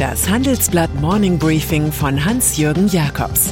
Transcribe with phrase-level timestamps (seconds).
[0.00, 3.50] Das Handelsblatt Morning Briefing von Hans-Jürgen Jakobs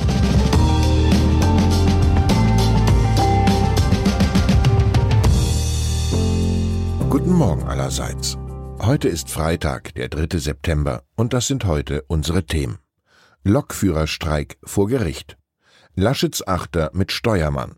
[7.11, 8.39] Guten Morgen allerseits.
[8.79, 10.39] Heute ist Freitag, der 3.
[10.39, 12.79] September, und das sind heute unsere Themen.
[13.45, 15.37] Lokführerstreik vor Gericht.
[15.97, 17.77] Laschets Achter mit Steuermann.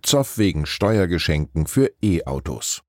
[0.00, 2.82] Zoff wegen Steuergeschenken für E-Autos.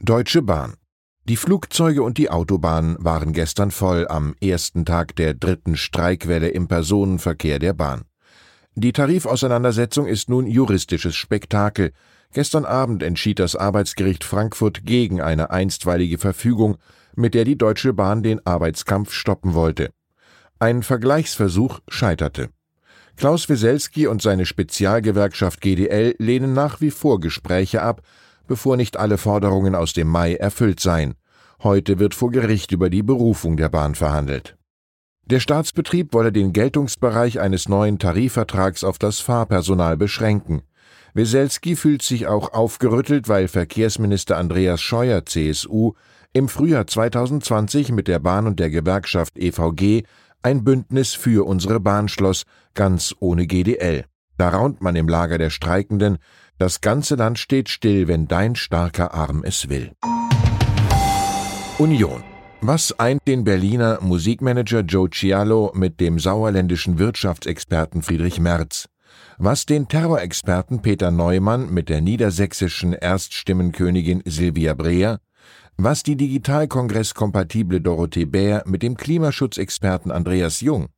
[0.00, 0.78] Deutsche Bahn.
[1.26, 6.68] Die Flugzeuge und die Autobahnen waren gestern voll am ersten Tag der dritten Streikwelle im
[6.68, 8.02] Personenverkehr der Bahn.
[8.74, 11.92] Die Tarifauseinandersetzung ist nun juristisches Spektakel.
[12.34, 16.76] Gestern Abend entschied das Arbeitsgericht Frankfurt gegen eine einstweilige Verfügung,
[17.16, 19.92] mit der die Deutsche Bahn den Arbeitskampf stoppen wollte.
[20.58, 22.50] Ein Vergleichsversuch scheiterte.
[23.16, 28.02] Klaus Weselski und seine Spezialgewerkschaft GDL lehnen nach wie vor Gespräche ab,
[28.46, 31.14] bevor nicht alle Forderungen aus dem Mai erfüllt seien.
[31.62, 34.56] Heute wird vor Gericht über die Berufung der Bahn verhandelt.
[35.26, 40.62] Der Staatsbetrieb wolle den Geltungsbereich eines neuen Tarifvertrags auf das Fahrpersonal beschränken.
[41.14, 45.92] Weselski fühlt sich auch aufgerüttelt, weil Verkehrsminister Andreas Scheuer CSU
[46.34, 50.02] im Frühjahr 2020 mit der Bahn und der Gewerkschaft EVG
[50.42, 52.42] ein Bündnis für unsere Bahn schloss,
[52.74, 54.04] ganz ohne GDL.
[54.36, 56.18] Da raunt man im Lager der Streikenden,
[56.58, 59.92] das ganze Land steht still, wenn dein starker Arm es will.
[61.78, 62.22] Union.
[62.60, 68.88] Was eint den Berliner Musikmanager Joe Cialo mit dem sauerländischen Wirtschaftsexperten Friedrich Merz?
[69.36, 75.18] Was den Terrorexperten Peter Neumann mit der niedersächsischen Erststimmenkönigin Silvia Breer?
[75.76, 80.88] Was die Digitalkongress-kompatible Dorothee Bär mit dem Klimaschutzexperten Andreas Jung?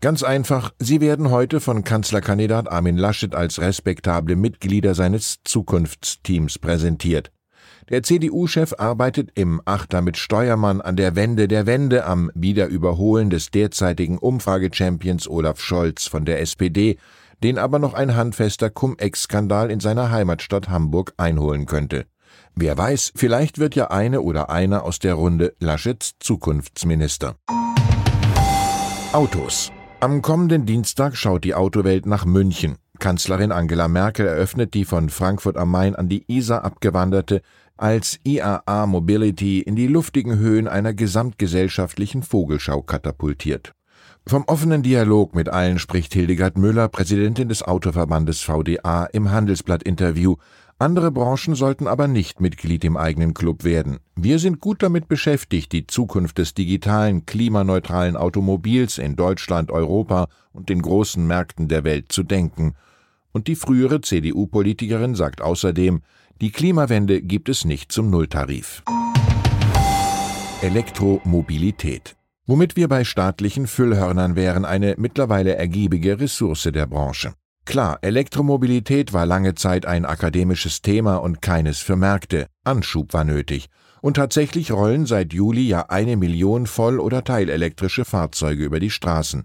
[0.00, 7.30] Ganz einfach, sie werden heute von Kanzlerkandidat Armin Laschet als respektable Mitglieder seines Zukunftsteams präsentiert.
[7.90, 13.50] Der CDU-Chef arbeitet im Achter mit Steuermann an der Wende der Wende am Wiederüberholen des
[13.50, 16.96] derzeitigen Umfragechampions Olaf Scholz von der SPD,
[17.42, 22.06] den aber noch ein handfester Cum-Ex-Skandal in seiner Heimatstadt Hamburg einholen könnte.
[22.54, 27.36] Wer weiß, vielleicht wird ja eine oder einer aus der Runde Laschets Zukunftsminister.
[29.12, 32.78] Autos am kommenden Dienstag schaut die Autowelt nach München.
[32.98, 37.42] Kanzlerin Angela Merkel eröffnet die von Frankfurt am Main an die Isar abgewanderte
[37.76, 43.72] als IAA Mobility in die luftigen Höhen einer gesamtgesellschaftlichen Vogelschau katapultiert.
[44.26, 50.36] Vom offenen Dialog mit allen spricht Hildegard Müller, Präsidentin des Autoverbandes VDA, im Handelsblatt-Interview.
[50.80, 53.98] Andere Branchen sollten aber nicht Mitglied im eigenen Club werden.
[54.16, 60.70] Wir sind gut damit beschäftigt, die Zukunft des digitalen, klimaneutralen Automobils in Deutschland, Europa und
[60.70, 62.76] den großen Märkten der Welt zu denken.
[63.32, 66.00] Und die frühere CDU-Politikerin sagt außerdem,
[66.40, 68.82] die Klimawende gibt es nicht zum Nulltarif.
[70.62, 72.16] Elektromobilität.
[72.46, 77.34] Womit wir bei staatlichen Füllhörnern wären, eine mittlerweile ergiebige Ressource der Branche.
[77.70, 82.48] Klar, Elektromobilität war lange Zeit ein akademisches Thema und keines für Märkte.
[82.64, 83.68] Anschub war nötig.
[84.00, 89.44] Und tatsächlich rollen seit Juli ja eine Million voll- oder teilelektrische Fahrzeuge über die Straßen.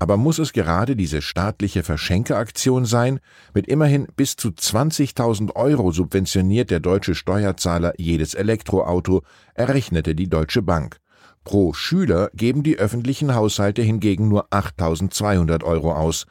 [0.00, 3.20] Aber muss es gerade diese staatliche Verschenkeaktion sein?
[3.54, 9.22] Mit immerhin bis zu 20.000 Euro subventioniert der deutsche Steuerzahler jedes Elektroauto,
[9.54, 10.96] errechnete die Deutsche Bank.
[11.44, 16.26] Pro Schüler geben die öffentlichen Haushalte hingegen nur 8.200 Euro aus.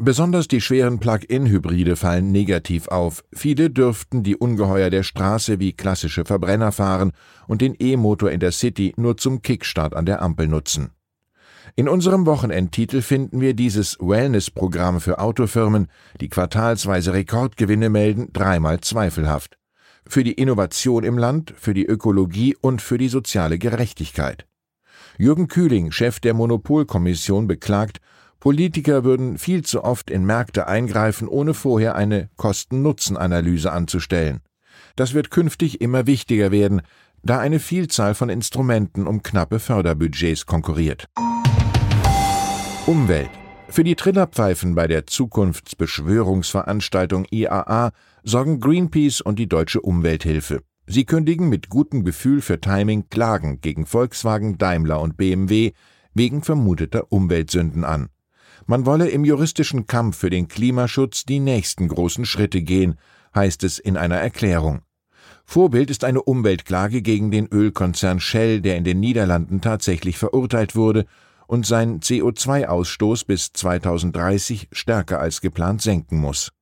[0.00, 3.24] Besonders die schweren Plug-in-Hybride fallen negativ auf.
[3.32, 7.10] Viele dürften die Ungeheuer der Straße wie klassische Verbrenner fahren
[7.48, 10.90] und den E-Motor in der City nur zum Kickstart an der Ampel nutzen.
[11.74, 15.88] In unserem Wochenendtitel finden wir dieses Wellness-Programm für Autofirmen,
[16.20, 19.58] die quartalsweise Rekordgewinne melden, dreimal zweifelhaft.
[20.06, 24.46] Für die Innovation im Land, für die Ökologie und für die soziale Gerechtigkeit.
[25.18, 28.00] Jürgen Kühling, Chef der Monopolkommission, beklagt,
[28.40, 34.40] Politiker würden viel zu oft in Märkte eingreifen, ohne vorher eine Kosten-Nutzen-Analyse anzustellen.
[34.94, 36.82] Das wird künftig immer wichtiger werden,
[37.22, 41.06] da eine Vielzahl von Instrumenten um knappe Förderbudgets konkurriert.
[42.86, 43.30] Umwelt.
[43.68, 47.90] Für die Trillerpfeifen bei der Zukunftsbeschwörungsveranstaltung IAA
[48.22, 50.62] sorgen Greenpeace und die Deutsche Umwelthilfe.
[50.86, 55.72] Sie kündigen mit gutem Gefühl für Timing Klagen gegen Volkswagen, Daimler und BMW
[56.14, 58.08] wegen vermuteter Umweltsünden an.
[58.70, 62.98] Man wolle im juristischen Kampf für den Klimaschutz die nächsten großen Schritte gehen,
[63.34, 64.82] heißt es in einer Erklärung.
[65.46, 71.06] Vorbild ist eine Umweltklage gegen den Ölkonzern Shell, der in den Niederlanden tatsächlich verurteilt wurde
[71.46, 76.52] und seinen CO2-Ausstoß bis 2030 stärker als geplant senken muss.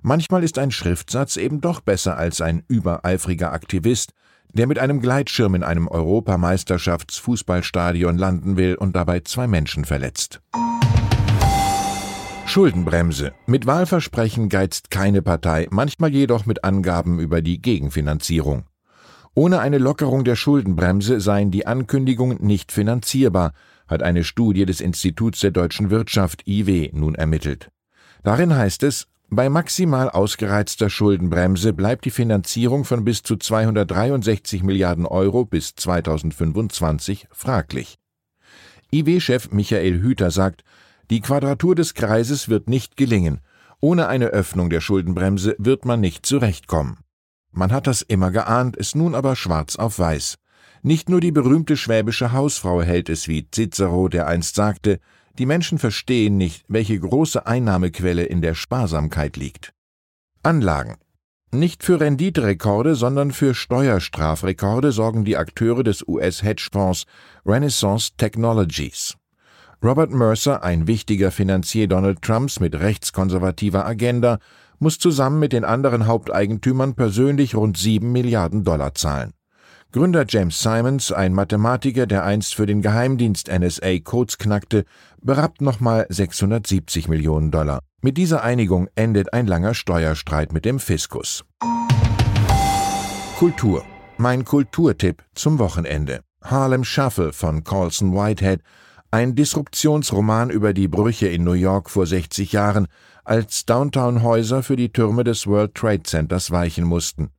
[0.00, 4.14] Manchmal ist ein Schriftsatz eben doch besser als ein übereifriger Aktivist,
[4.54, 10.40] der mit einem Gleitschirm in einem Europameisterschaftsfußballstadion landen will und dabei zwei Menschen verletzt.
[12.50, 13.32] Schuldenbremse.
[13.46, 18.64] Mit Wahlversprechen geizt keine Partei, manchmal jedoch mit Angaben über die Gegenfinanzierung.
[19.36, 23.52] Ohne eine Lockerung der Schuldenbremse seien die Ankündigungen nicht finanzierbar,
[23.86, 27.70] hat eine Studie des Instituts der deutschen Wirtschaft IW nun ermittelt.
[28.24, 35.06] Darin heißt es, bei maximal ausgereizter Schuldenbremse bleibt die Finanzierung von bis zu 263 Milliarden
[35.06, 38.00] Euro bis 2025 fraglich.
[38.90, 40.64] IW-Chef Michael Hüter sagt,
[41.10, 43.40] die Quadratur des Kreises wird nicht gelingen.
[43.80, 46.98] Ohne eine Öffnung der Schuldenbremse wird man nicht zurechtkommen.
[47.50, 50.36] Man hat das immer geahnt, ist nun aber schwarz auf weiß.
[50.82, 55.00] Nicht nur die berühmte schwäbische Hausfrau hält es wie Cicero, der einst sagte,
[55.38, 59.72] die Menschen verstehen nicht, welche große Einnahmequelle in der Sparsamkeit liegt.
[60.42, 60.96] Anlagen.
[61.52, 67.06] Nicht für Renditerekorde, sondern für Steuerstrafrekorde sorgen die Akteure des US-Hedgefonds
[67.44, 69.16] Renaissance Technologies.
[69.82, 74.38] Robert Mercer, ein wichtiger Finanzier Donald Trumps mit rechtskonservativer Agenda,
[74.78, 79.32] muss zusammen mit den anderen Haupteigentümern persönlich rund sieben Milliarden Dollar zahlen.
[79.90, 84.84] Gründer James Simons, ein Mathematiker, der einst für den Geheimdienst NSA Codes knackte,
[85.22, 87.80] berappt nochmal 670 Millionen Dollar.
[88.02, 91.44] Mit dieser Einigung endet ein langer Steuerstreit mit dem Fiskus.
[93.38, 93.82] Kultur.
[94.18, 96.20] Mein Kulturtipp zum Wochenende.
[96.44, 98.60] Harlem Shuffle von Colson Whitehead
[99.10, 102.86] ein Disruptionsroman über die Brüche in New York vor 60 Jahren,
[103.24, 107.30] als Downtown-Häuser für die Türme des World Trade Centers weichen mussten.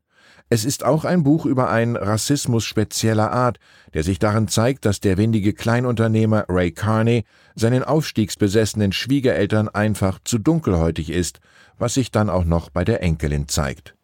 [0.50, 3.58] Es ist auch ein Buch über einen Rassismus spezieller Art,
[3.94, 7.24] der sich darin zeigt, dass der windige Kleinunternehmer Ray Carney
[7.56, 11.40] seinen aufstiegsbesessenen Schwiegereltern einfach zu dunkelhäutig ist,
[11.78, 13.96] was sich dann auch noch bei der Enkelin zeigt.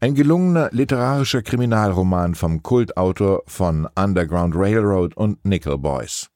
[0.00, 6.30] Ein gelungener literarischer Kriminalroman vom Kultautor von Underground Railroad und Nickel Boys.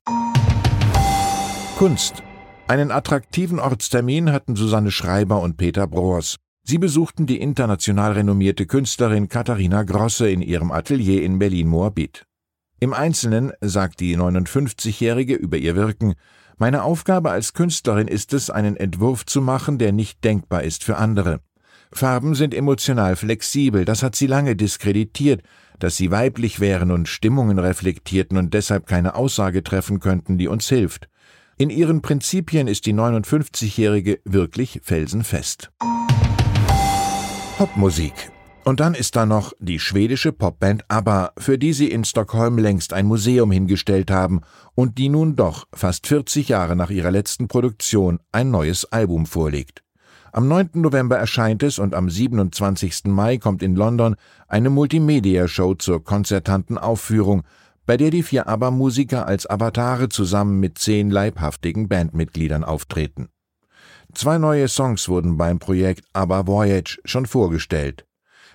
[1.76, 2.22] Kunst.
[2.68, 6.36] Einen attraktiven Ortstermin hatten Susanne Schreiber und Peter Broers.
[6.62, 12.26] Sie besuchten die international renommierte Künstlerin Katharina Grosse in ihrem Atelier in Berlin-Moabit.
[12.78, 16.14] Im Einzelnen sagt die 59-Jährige über ihr Wirken,
[16.58, 20.96] meine Aufgabe als Künstlerin ist es, einen Entwurf zu machen, der nicht denkbar ist für
[20.96, 21.40] andere.
[21.90, 25.42] Farben sind emotional flexibel, das hat sie lange diskreditiert,
[25.80, 30.68] dass sie weiblich wären und Stimmungen reflektierten und deshalb keine Aussage treffen könnten, die uns
[30.68, 31.08] hilft.
[31.56, 35.70] In ihren Prinzipien ist die 59-Jährige wirklich felsenfest.
[37.56, 38.32] Popmusik.
[38.64, 42.92] Und dann ist da noch die schwedische Popband ABBA, für die sie in Stockholm längst
[42.92, 44.40] ein Museum hingestellt haben
[44.74, 49.84] und die nun doch fast 40 Jahre nach ihrer letzten Produktion ein neues Album vorlegt.
[50.32, 50.70] Am 9.
[50.74, 53.04] November erscheint es und am 27.
[53.04, 54.16] Mai kommt in London
[54.48, 57.44] eine Multimedia-Show zur konzertanten Aufführung,
[57.86, 63.28] bei der die vier ABBA-Musiker als Avatare zusammen mit zehn leibhaftigen Bandmitgliedern auftreten.
[64.14, 68.06] Zwei neue Songs wurden beim Projekt ABBA Voyage schon vorgestellt.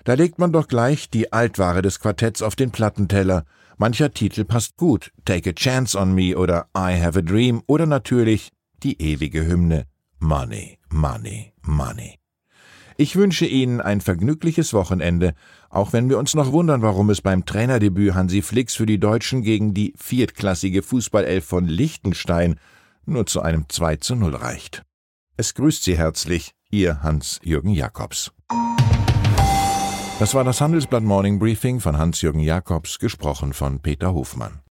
[0.04, 3.44] Da legt man doch gleich die Altware des Quartetts auf den Plattenteller.
[3.76, 7.86] Mancher Titel passt gut, Take a Chance on Me oder I Have a Dream oder
[7.86, 8.50] natürlich
[8.82, 9.86] die ewige Hymne
[10.18, 12.19] Money, Money, Money.
[13.00, 15.32] Ich wünsche Ihnen ein vergnügliches Wochenende,
[15.70, 19.40] auch wenn wir uns noch wundern, warum es beim Trainerdebüt Hansi Flix für die Deutschen
[19.40, 22.60] gegen die viertklassige Fußballelf von Liechtenstein
[23.06, 24.82] nur zu einem 2 zu 0 reicht.
[25.38, 28.32] Es grüßt Sie herzlich, Ihr Hans-Jürgen Jakobs.
[30.18, 34.60] Das war das Handelsblatt Morning Briefing von Hans-Jürgen Jakobs, gesprochen von Peter Hofmann.